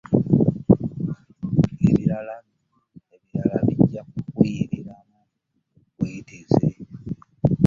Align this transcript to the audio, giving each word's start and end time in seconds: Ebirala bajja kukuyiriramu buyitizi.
Ebirala 1.87 2.35
bajja 3.33 4.01
kukuyiriramu 4.11 5.21
buyitizi. 5.95 6.69